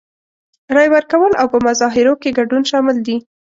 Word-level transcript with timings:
رای 0.75 0.87
ورکول 0.95 1.33
او 1.41 1.47
په 1.53 1.57
مظاهرو 1.67 2.13
کې 2.21 2.35
ګډون 2.37 2.63
شامل 2.71 2.97
دي. 3.07 3.17